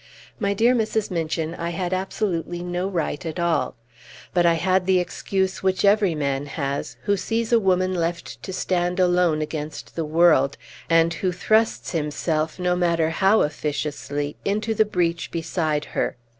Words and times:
My 0.39 0.55
dear 0.55 0.73
Mrs. 0.73 1.11
Minchin, 1.11 1.53
I 1.53 1.69
had 1.69 1.93
absolutely 1.93 2.63
no 2.63 2.87
right 2.87 3.23
at 3.23 3.39
all; 3.39 3.75
but 4.33 4.47
I 4.47 4.55
had 4.55 4.87
the 4.87 4.99
excuse 4.99 5.61
which 5.61 5.85
every 5.85 6.15
man 6.15 6.47
has 6.47 6.97
who 7.03 7.15
sees 7.15 7.53
a 7.53 7.59
woman 7.59 7.93
left 7.93 8.41
to 8.41 8.51
stand 8.51 8.99
alone 8.99 9.43
against 9.43 9.95
the 9.95 10.03
world, 10.03 10.57
and 10.89 11.13
who 11.13 11.31
thrusts 11.31 11.91
himself, 11.91 12.57
no 12.57 12.75
matter 12.75 13.11
how 13.11 13.41
officiously, 13.43 14.35
into 14.43 14.73
the 14.73 14.85
breach 14.85 15.29
beside 15.29 15.85
her. 15.93 16.17